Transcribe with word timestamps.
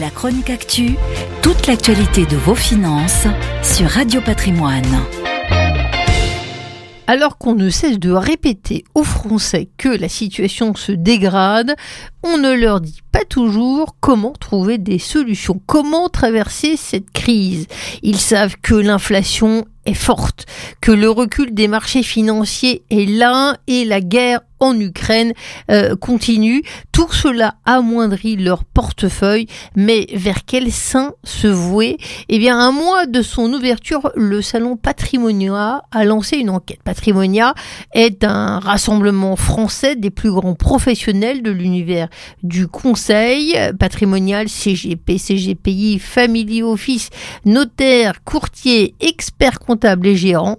La 0.00 0.10
chronique 0.10 0.50
actu, 0.50 0.96
toute 1.40 1.68
l'actualité 1.68 2.26
de 2.26 2.36
vos 2.36 2.56
finances 2.56 3.28
sur 3.62 3.88
Radio 3.88 4.20
Patrimoine. 4.20 4.82
Alors 7.06 7.38
qu'on 7.38 7.54
ne 7.54 7.70
cesse 7.70 8.00
de 8.00 8.10
répéter 8.10 8.82
aux 8.94 9.04
Français 9.04 9.68
que 9.78 9.88
la 9.88 10.08
situation 10.08 10.74
se 10.74 10.90
dégrade, 10.90 11.76
on 12.24 12.38
ne 12.38 12.52
leur 12.52 12.80
dit 12.80 13.02
pas 13.12 13.24
toujours 13.24 13.94
comment 14.00 14.32
trouver 14.32 14.78
des 14.78 14.98
solutions, 14.98 15.60
comment 15.66 16.08
traverser 16.08 16.76
cette 16.76 17.12
crise. 17.12 17.68
Ils 18.02 18.18
savent 18.18 18.56
que 18.60 18.74
l'inflation 18.74 19.64
est 19.86 19.94
forte, 19.94 20.46
que 20.80 20.92
le 20.92 21.08
recul 21.08 21.54
des 21.54 21.68
marchés 21.68 22.02
financiers 22.02 22.82
est 22.90 23.08
là 23.08 23.58
et 23.68 23.84
la 23.84 24.00
guerre 24.00 24.40
en 24.64 24.80
Ukraine 24.80 25.34
euh, 25.70 25.94
continue. 25.94 26.62
Tout 26.90 27.12
cela 27.12 27.56
amoindrit 27.66 28.36
leur 28.36 28.64
portefeuille, 28.64 29.46
mais 29.76 30.06
vers 30.14 30.44
quel 30.46 30.72
sein 30.72 31.12
se 31.22 31.46
vouer? 31.46 31.98
Eh 32.28 32.38
bien, 32.38 32.58
un 32.58 32.72
mois 32.72 33.06
de 33.06 33.20
son 33.20 33.52
ouverture, 33.52 34.10
le 34.16 34.40
salon 34.40 34.76
Patrimonia 34.76 35.82
a 35.92 36.04
lancé 36.04 36.38
une 36.38 36.50
enquête. 36.50 36.80
Patrimonia 36.82 37.54
est 37.92 38.24
un 38.24 38.58
rassemblement 38.58 39.36
français 39.36 39.96
des 39.96 40.10
plus 40.10 40.32
grands 40.32 40.54
professionnels 40.54 41.42
de 41.42 41.50
l'univers 41.50 42.08
du 42.42 42.66
conseil 42.66 43.56
patrimonial, 43.78 44.48
CGP, 44.48 45.18
CGPI, 45.18 45.98
Family 45.98 46.62
Office, 46.62 47.10
notaire, 47.44 48.24
courtier, 48.24 48.94
expert 49.00 49.58
comptable 49.58 50.06
et 50.06 50.16
gérant. 50.16 50.58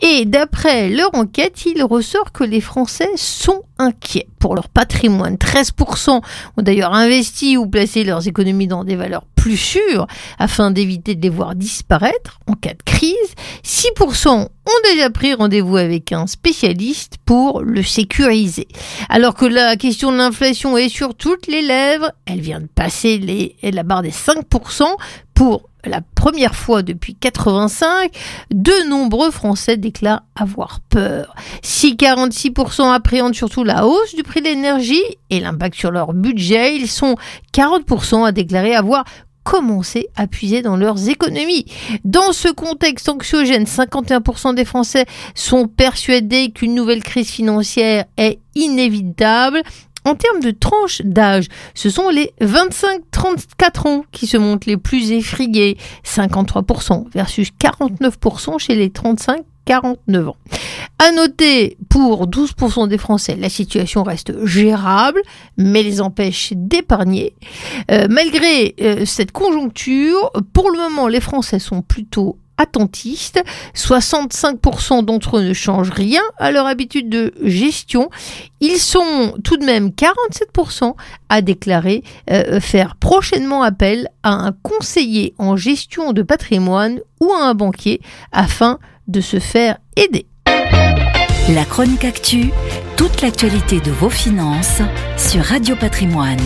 Et 0.00 0.24
d'après 0.24 0.88
leur 0.88 1.14
enquête, 1.14 1.64
il 1.66 1.82
ressort 1.82 2.30
que 2.32 2.44
les 2.44 2.60
Français 2.60 3.10
sont 3.40 3.62
inquiets 3.78 4.28
pour 4.38 4.54
leur 4.54 4.68
patrimoine. 4.68 5.36
13% 5.36 6.10
ont 6.10 6.62
d'ailleurs 6.62 6.94
investi 6.94 7.56
ou 7.56 7.66
placé 7.66 8.04
leurs 8.04 8.28
économies 8.28 8.66
dans 8.66 8.84
des 8.84 8.96
valeurs 8.96 9.24
plus 9.34 9.56
sûres 9.56 10.06
afin 10.38 10.70
d'éviter 10.70 11.14
de 11.14 11.22
les 11.22 11.30
voir 11.30 11.54
disparaître 11.54 12.38
en 12.46 12.52
cas 12.52 12.74
de 12.74 12.82
crise. 12.84 13.14
6% 13.64 14.28
ont 14.28 14.48
déjà 14.92 15.08
pris 15.08 15.32
rendez-vous 15.32 15.78
avec 15.78 16.12
un 16.12 16.26
spécialiste 16.26 17.16
pour 17.24 17.62
le 17.62 17.82
sécuriser. 17.82 18.68
Alors 19.08 19.34
que 19.34 19.46
la 19.46 19.76
question 19.76 20.12
de 20.12 20.18
l'inflation 20.18 20.76
est 20.76 20.90
sur 20.90 21.14
toutes 21.14 21.46
les 21.46 21.62
lèvres, 21.62 22.12
elle 22.26 22.40
vient 22.40 22.60
de 22.60 22.68
passer 22.68 23.16
les, 23.16 23.56
la 23.62 23.82
barre 23.82 24.02
des 24.02 24.10
5% 24.10 24.84
pour 25.32 25.69
la 25.84 26.00
première 26.14 26.54
fois 26.54 26.82
depuis 26.82 27.14
85, 27.14 28.10
de 28.50 28.88
nombreux 28.88 29.30
Français 29.30 29.76
déclarent 29.76 30.22
avoir 30.34 30.80
peur. 30.88 31.34
Si 31.62 31.94
46% 31.94 32.92
appréhendent 32.92 33.34
surtout 33.34 33.64
la 33.64 33.86
hausse 33.86 34.14
du 34.14 34.22
prix 34.22 34.40
de 34.40 34.46
l'énergie 34.46 35.02
et 35.30 35.40
l'impact 35.40 35.76
sur 35.76 35.90
leur 35.90 36.12
budget, 36.12 36.76
ils 36.76 36.88
sont 36.88 37.16
40% 37.54 38.24
à 38.26 38.32
déclarer 38.32 38.74
avoir 38.74 39.04
commencé 39.42 40.08
à 40.16 40.26
puiser 40.26 40.62
dans 40.62 40.76
leurs 40.76 41.08
économies. 41.08 41.64
Dans 42.04 42.32
ce 42.32 42.48
contexte 42.48 43.08
anxiogène, 43.08 43.64
51% 43.64 44.54
des 44.54 44.64
Français 44.64 45.06
sont 45.34 45.66
persuadés 45.66 46.52
qu'une 46.52 46.74
nouvelle 46.74 47.02
crise 47.02 47.30
financière 47.30 48.04
est 48.16 48.38
inévitable 48.54 49.62
en 50.04 50.14
termes 50.14 50.40
de 50.40 50.50
tranche 50.50 51.02
d'âge, 51.04 51.46
ce 51.74 51.90
sont 51.90 52.08
les 52.08 52.32
25-34 52.40 53.88
ans 53.88 54.04
qui 54.12 54.26
se 54.26 54.36
montrent 54.36 54.68
les 54.68 54.76
plus 54.76 55.12
effrayés, 55.12 55.76
53% 56.04 57.10
versus 57.12 57.50
49% 57.60 58.58
chez 58.58 58.74
les 58.74 58.90
35 58.90 59.44
49 59.66 60.28
ans. 60.28 60.36
À 60.98 61.12
noter, 61.12 61.76
pour 61.88 62.26
12% 62.26 62.88
des 62.88 62.98
Français, 62.98 63.36
la 63.38 63.48
situation 63.48 64.02
reste 64.02 64.44
gérable, 64.44 65.20
mais 65.56 65.82
les 65.82 66.00
empêche 66.00 66.52
d'épargner. 66.56 67.34
Euh, 67.90 68.06
malgré 68.10 68.74
euh, 68.80 69.04
cette 69.04 69.30
conjoncture, 69.30 70.32
pour 70.52 70.70
le 70.70 70.78
moment, 70.78 71.06
les 71.06 71.20
Français 71.20 71.60
sont 71.60 71.82
plutôt 71.82 72.36
attentistes. 72.60 73.42
65% 73.74 75.04
d'entre 75.04 75.38
eux 75.38 75.42
ne 75.42 75.52
changent 75.52 75.90
rien 75.90 76.22
à 76.38 76.50
leur 76.50 76.66
habitude 76.66 77.08
de 77.08 77.32
gestion. 77.42 78.10
Ils 78.60 78.78
sont 78.78 79.34
tout 79.42 79.56
de 79.56 79.64
même 79.64 79.88
47% 79.88 80.94
à 81.28 81.42
déclarer 81.42 82.02
euh, 82.30 82.60
faire 82.60 82.96
prochainement 82.96 83.62
appel 83.62 84.08
à 84.22 84.32
un 84.32 84.52
conseiller 84.52 85.34
en 85.38 85.56
gestion 85.56 86.12
de 86.12 86.22
patrimoine 86.22 87.00
ou 87.20 87.32
à 87.32 87.44
un 87.44 87.54
banquier 87.54 88.00
afin 88.32 88.78
de 89.08 89.20
se 89.20 89.38
faire 89.38 89.78
aider. 89.96 90.26
La 91.54 91.64
chronique 91.64 92.04
actu, 92.04 92.50
toute 92.96 93.22
l'actualité 93.22 93.80
de 93.80 93.90
vos 93.90 94.10
finances 94.10 94.82
sur 95.16 95.42
Radio 95.42 95.74
Patrimoine. 95.74 96.38